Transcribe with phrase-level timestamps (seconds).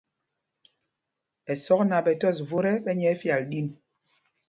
[1.51, 3.67] Ɛsɔk náǎ ɓɛ tɔs vot ɛ, ɓɛ nyɛɛ fyal ɗin.